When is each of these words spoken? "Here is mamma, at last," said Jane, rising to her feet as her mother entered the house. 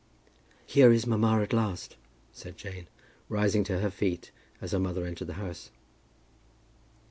"Here 0.65 0.91
is 0.91 1.05
mamma, 1.05 1.43
at 1.43 1.53
last," 1.53 1.95
said 2.33 2.57
Jane, 2.57 2.87
rising 3.29 3.63
to 3.65 3.81
her 3.81 3.91
feet 3.91 4.31
as 4.59 4.71
her 4.71 4.79
mother 4.79 5.05
entered 5.05 5.27
the 5.27 5.33
house. 5.35 5.69